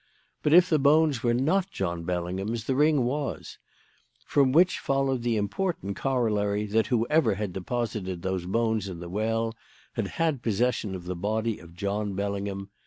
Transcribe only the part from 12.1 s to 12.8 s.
Bellingham.